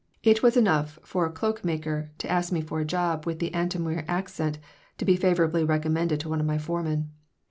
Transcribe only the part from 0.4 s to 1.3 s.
was enough for